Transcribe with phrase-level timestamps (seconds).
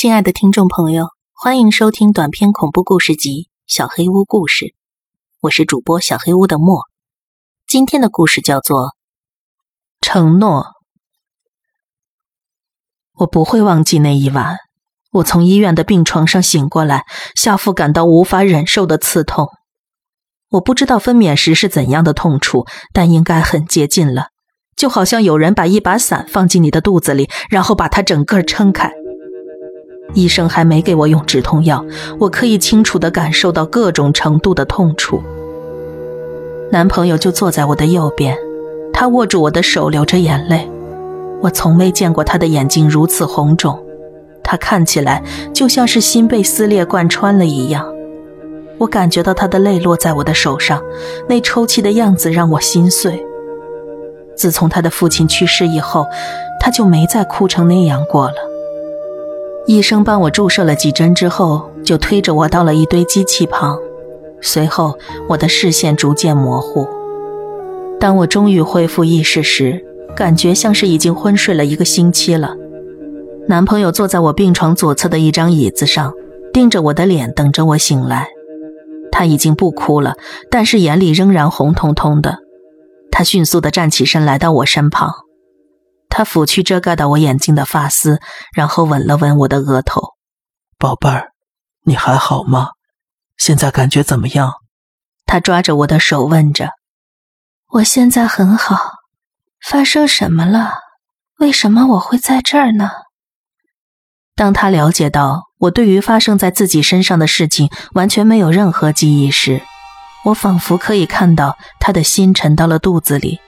[0.00, 3.28] 亲爱的听众朋友，欢迎收听短篇恐怖故事集
[3.66, 4.64] 《小黑屋故事》，
[5.42, 6.84] 我是主播小黑屋的莫。
[7.66, 8.78] 今天的故事叫做
[10.00, 10.62] 《承诺》。
[13.18, 14.56] 我不会忘记那一晚，
[15.10, 17.04] 我从医院的病床上醒过来，
[17.34, 19.50] 下腹感到无法忍受的刺痛。
[20.52, 22.64] 我不知道分娩时是怎样的痛楚，
[22.94, 24.28] 但应该很接近了，
[24.74, 28.90] 就好像有人把一把伞放进你的肚子里，然后把它整个撑开。
[30.14, 31.84] 医生还没给我用止痛药，
[32.18, 35.22] 我可以清楚地感受到各种程度的痛楚。
[36.70, 38.36] 男朋友就坐在我的右边，
[38.92, 40.70] 他握住我的手，流着眼泪。
[41.40, 43.82] 我从未见过他的眼睛如此红肿，
[44.44, 47.86] 他看起来就像是心被撕裂贯穿了一样。
[48.78, 50.82] 我感觉到他的泪落在我的手上，
[51.28, 53.24] 那抽泣的样子让我心碎。
[54.36, 56.06] 自从他的父亲去世以后，
[56.60, 58.49] 他就没再哭成那样过了。
[59.70, 63.78] 医生帮我注射了几针之后，就推着我到了一堆机器旁。
[64.40, 66.88] 随后，我的视线逐渐模糊。
[68.00, 69.80] 当我终于恢复意识时，
[70.16, 72.56] 感觉像是已经昏睡了一个星期了。
[73.46, 76.12] 男朋友坐在我病床左侧的一张椅子上，
[76.52, 78.26] 盯着我的脸，等着我醒来。
[79.12, 80.16] 他已经不哭了，
[80.50, 82.38] 但是眼里仍然红彤彤的。
[83.12, 85.12] 他迅速地站起身，来到我身旁。
[86.10, 88.20] 他抚去遮盖到我眼睛的发丝，
[88.52, 90.14] 然后吻了吻我的额头。
[90.76, 91.30] 宝贝儿，
[91.84, 92.70] 你还好吗？
[93.38, 94.52] 现在感觉怎么样？
[95.24, 96.70] 他抓着我的手问着。
[97.70, 98.98] 我现在很好。
[99.62, 100.72] 发生什么了？
[101.38, 102.90] 为什么我会在这儿呢？
[104.34, 109.62] 当他了解到我对于发生在自己身上的事情完全没有任何记忆时，
[110.24, 113.38] 我仿佛可以看到他的心沉到了肚子里。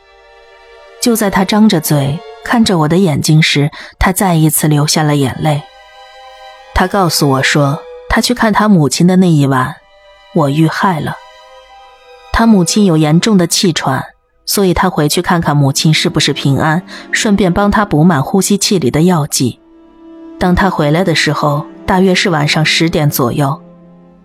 [1.00, 2.20] 就在他张着嘴。
[2.44, 5.62] 看着我的眼睛时，他再一次流下了眼泪。
[6.74, 9.76] 他告诉我说，他去看他母亲的那一晚，
[10.34, 11.16] 我遇害了。
[12.32, 14.04] 他母亲有严重的气喘，
[14.46, 19.60] 所以他回去看看母亲是不是平安，顺便帮他补满呼吸器里的药剂。
[20.38, 23.62] 当他回来的时候，大约是晚上十点左右。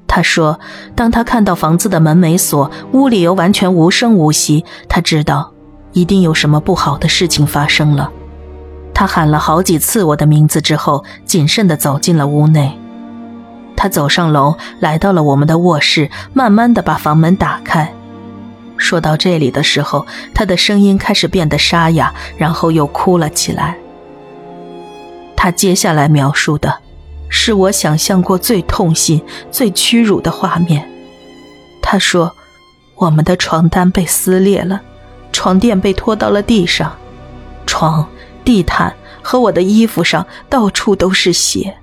[0.08, 0.59] 他说，
[0.96, 5.52] 当他看到房子的门没锁，屋里又完全无声无息，他知道。
[5.94, 8.12] 一定有什么不好的事情发生了。
[8.94, 12.78] 他喊了好几次我的名字之后，谨慎地走进了屋内。
[13.75, 17.94] 他走上楼，来到了我们的卧室，慢慢地把房门打开。
[18.76, 23.78] 说到这里的时候，他的声音开始变得沙哑，然后又哭了起来。
[25.36, 26.80] 他接下来描述的，
[27.30, 30.88] 是我想象过最痛心、最屈辱的画面。
[31.81, 32.36] 他说
[32.97, 34.81] ：“我们的床单被撕裂了。”
[35.38, 36.98] 床垫被拖到了地上，
[37.68, 38.09] 床、
[38.44, 41.78] 地毯和我的衣服上到处都是血。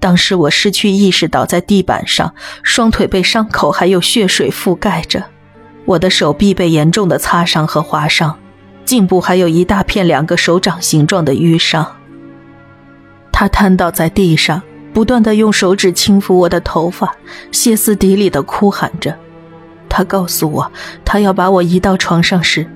[0.00, 5.22] 当时我失去意识，倒在地板上，双腿被伤口还有血水覆盖着，
[5.84, 8.38] 我的手臂被严重的擦伤和划伤，
[8.86, 11.86] 颈部还有一大片两个手掌形状的淤伤。
[13.30, 14.62] 他瘫倒在地上，
[14.94, 17.14] 不断的用手指轻抚我的头发，
[17.52, 19.14] 歇斯底里的哭喊着。
[19.96, 20.70] 他告诉我，
[21.06, 22.66] 他要把我移到床上时，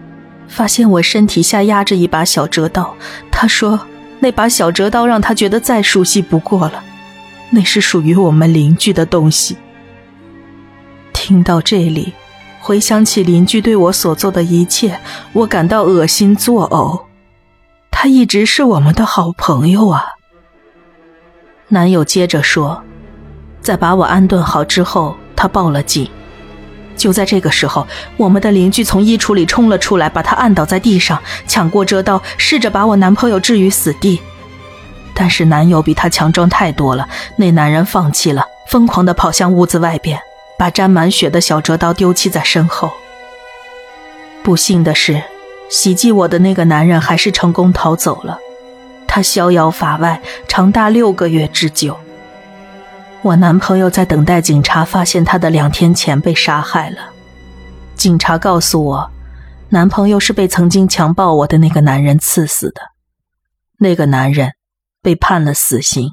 [0.48, 2.96] 发现我身体下压着一把小折刀。
[3.30, 3.78] 他说，
[4.20, 6.82] 那把小折刀让他觉得再熟悉不过了，
[7.50, 9.58] 那是属于我们邻居的东西。
[11.12, 12.14] 听到这里，
[12.58, 14.98] 回想起邻居对我所做的一切，
[15.34, 17.02] 我感到恶心作呕。
[17.90, 20.06] 他一直是我们的好朋友啊。
[21.68, 22.82] 男友接着说，
[23.60, 26.10] 在把我安顿好之后，他报了警。
[27.00, 27.86] 就在这个时候，
[28.18, 34.20] 我们的邻居从衣橱里冲了出来，把他按倒在地上，抢过折刀，试着把我男朋友置于死地。
[35.14, 40.20] 但是男友比他强壮太多了，那男人放弃了，疯狂地跑向屋子外边，
[40.58, 42.92] 把沾满血的小折刀丢弃在身后。
[44.42, 45.22] 不幸的是，
[45.70, 48.38] 袭击我的那个男人还是成功逃走了，
[49.06, 51.98] 他逍遥法外，长达六个月之久。
[53.22, 57.10] 我男朋友在等待警察发现他的两天前被杀害了。
[57.94, 59.10] 警察告诉我，
[59.68, 62.80] 男朋友是被曾经强暴我的那个男人刺死的。
[63.78, 64.52] 那个男人
[65.02, 66.12] 被判了死刑。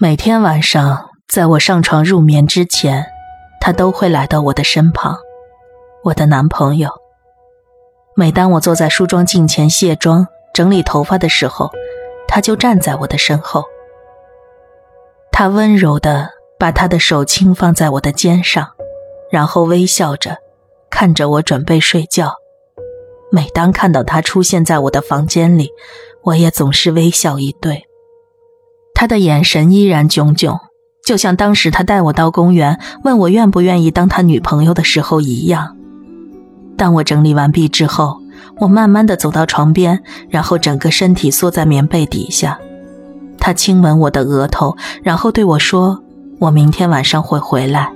[0.00, 3.04] 每天晚上，在我上床入眠之前，
[3.60, 5.18] 他都会来到我的身旁。
[6.04, 6.90] 我的男朋友。
[8.16, 11.70] 每当我坐在梳妆镜前卸妆、整理头发的时候，
[12.26, 13.64] 他就站在我的身后。
[15.40, 18.70] 他温柔地把他的手轻放在我的肩上，
[19.30, 20.38] 然后微笑着
[20.90, 22.32] 看着我准备睡觉。
[23.30, 25.70] 每当看到他出现在我的房间里，
[26.24, 27.84] 我也总是微笑以对。
[28.96, 30.58] 他的眼神依然炯炯，
[31.04, 35.76] 就像当时他带我到公园，问我愿不愿意当他女朋友的时候一样。
[36.76, 38.18] 当我整理完毕之后，
[38.58, 42.58] 我慢慢的走到床边，然后整个身体缩在棉被底下。
[43.48, 46.02] 他亲吻我的额头，然后对我说
[46.38, 47.90] ：“我明天晚上会回来。”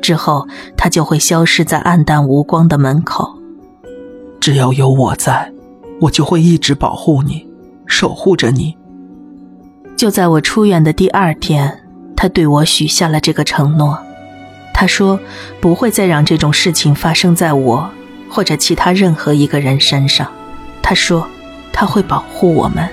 [0.00, 0.48] 之后，
[0.78, 3.34] 他就会消失在暗淡无光的门口。
[4.40, 5.52] 只要有我在，
[6.00, 7.46] 我就会一直保护你，
[7.84, 8.74] 守护着你。
[9.94, 11.82] 就在我出院的第二天，
[12.16, 13.98] 他对我许下了这个承诺。
[14.72, 15.20] 他说
[15.60, 17.90] 不会再让这种事情发生在我
[18.30, 20.26] 或者其他任何一个人身上。
[20.80, 21.28] 他说
[21.74, 22.88] 他会保护我们。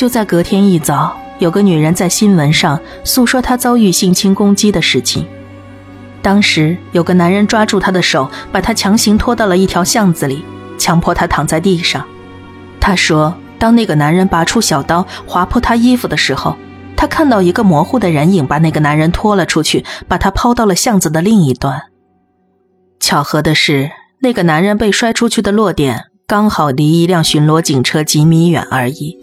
[0.00, 1.14] 就在隔天一早。
[1.40, 5.26] 有个女人在新闻上诉说她遭遇性侵攻击的事情。
[6.22, 10.42] 当时有个男人抓住她的手，把她强行拖到了一条巷子里，
[10.78, 12.02] 强迫她躺在地上。
[12.80, 16.56] 她说，当那个男人拔出小刀划破她衣服的时候，
[16.96, 21.78] 她看到一个模糊的人影把那个男人拖了出去，把他抛到了巷子的另一端。
[22.98, 23.90] 巧合的是，
[24.22, 29.18] 那个男人被摔出去的落点刚好离一辆巡逻警车几米远而已。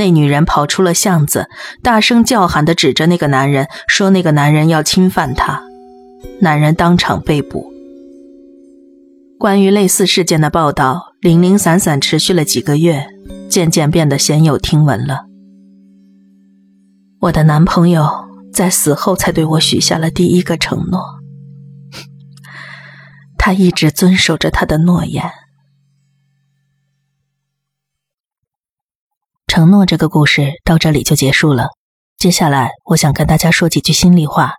[0.00, 1.50] 那女人跑出了巷子，
[1.82, 5.62] 大声叫喊的指着那个男人，说：“那个男人要侵犯她。”
[6.40, 7.70] 男人当场被捕。
[9.38, 13.08] 关于类似事件的报道零零散散持续了几个月，
[13.50, 15.26] 渐渐变得鲜有听闻了。
[17.20, 18.08] 我的男朋友
[18.54, 21.04] 在死后才对我许下了第一个承诺，
[23.36, 25.30] 他一直遵守着他的诺言。
[29.60, 31.66] 承诺这个故事到这里就结束了。
[32.16, 34.54] 接下来，我想跟大家说几句心里话。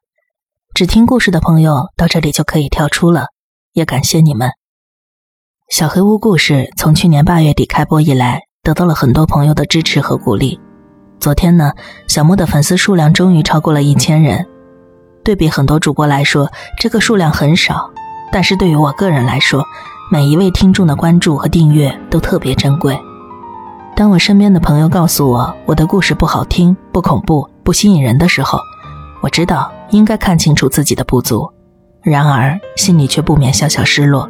[0.75, 3.25] 只听故事的朋友到这里就可以跳出了，
[3.73, 4.51] 也感谢你们。
[5.71, 10.59] 小黑屋故事从去年八月底开播以来，得到了很多朋友的支持和鼓励。
[11.19, 11.71] 昨天呢，
[12.07, 14.45] 小莫的粉丝数量终于超过了一千人。
[15.23, 16.47] 对比很多主播来说，
[16.79, 17.89] 这个数量很少，
[18.31, 19.65] 但是对于我个人来说，
[20.11, 22.95] 每一位听众的关注和订阅都特别珍贵。
[24.01, 28.59] 当我身边的朋友告诉我我的故事不好听、不恐怖、不吸引人的时候，
[29.21, 31.47] 我知道应该看清楚自己的不足，
[32.01, 34.27] 然而心里却不免小小失落。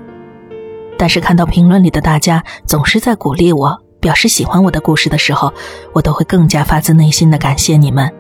[0.98, 5.54] 但是看到评论里的大家总是在鼓励我、表示喜欢我的故事的时候，
[5.94, 8.12] 我都会更加发自内心的感谢你们，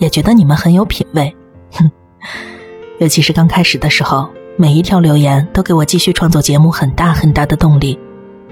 [0.00, 1.34] 也觉得你们很有品味。
[1.72, 1.90] 哼，
[2.98, 7.98] 尤其是刚开始的时候，每一条留言都给我继续创作节目很大很大的动力。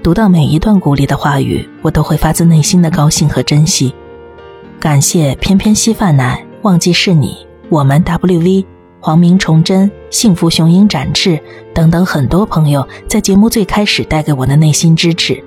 [0.01, 3.93] 读到每一段鼓励的话语，我都会发自内心的高兴和珍惜。
[4.79, 8.65] 感谢偏偏稀饭奶、忘记是你、我们 WV、
[9.01, 11.37] 黄明崇祯、幸福雄鹰展翅
[11.73, 15.43] 等等很多朋友在节目最开始带给我的内心支持。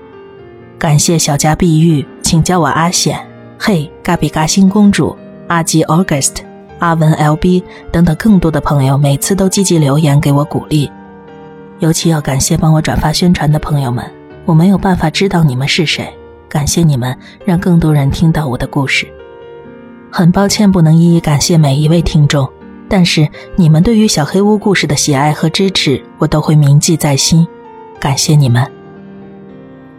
[0.78, 3.19] 感谢小家碧玉，请叫我阿显、
[3.58, 5.16] 嘿嘎比嘎星公主、
[5.46, 6.37] 阿吉 August、
[6.78, 10.90] 阿文 LB 等等更多的朋友，每次都积极留言给我鼓励。
[11.78, 14.04] 尤其要感谢帮我转发宣传的朋友们。
[14.44, 16.12] 我没有办法知道你们是谁，
[16.49, 19.06] 感谢你们让更多人听到我的故事。
[20.11, 22.49] 很抱歉不能一一感谢每一位听众，
[22.89, 27.47] 但是你们对于小黑屋故事的喜爱和支持，我都会铭记在心。
[27.99, 28.71] 感谢你们。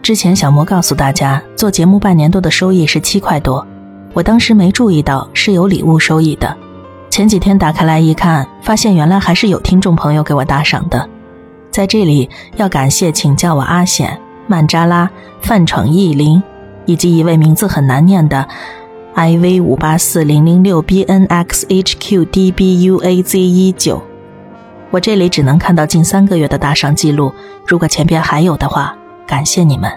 [0.02, 3.66] 之前小莫告诉大家，做节目半年多的收益是七块多，
[4.12, 6.54] 我当时没注意到是有礼物收益的。
[7.10, 11.08] 前几天打开来一看，发现原来还是有听众朋友给我打赏的。
[11.70, 14.20] 在这里要感谢，请叫我阿显。
[14.46, 15.10] 曼扎拉、
[15.40, 16.42] 范闯意林，
[16.86, 18.46] 以及一位名字很难念的
[19.14, 24.02] I V 五八四零零六 B N X H Q D B U A Z 一九，
[24.90, 27.32] 我这里只能看到近三个月的打赏记录。
[27.66, 28.96] 如果前边还有的话，
[29.26, 29.90] 感谢你们，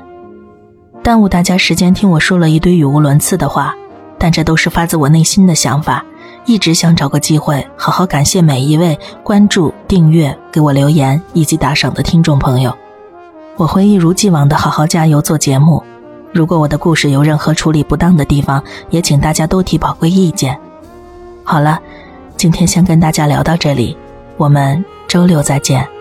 [1.03, 3.75] 耽误大家时间听我说了一堆语无伦次的话，
[4.17, 6.05] 但这都是发自我内心的想法。
[6.45, 12.73] 一直想找个机会好好感谢每一位关注、订阅、给我留言以及打赏的听众朋友。
[13.57, 15.83] 我会一如既往的好好加油做节目。
[16.31, 20.57] 如果我的故事有任何处理不当的地方，也请大家多提宝贵意见。
[21.43, 21.79] 好了，
[22.35, 23.97] 今天先跟大家聊到这里，
[24.37, 25.96] 我们周六再见。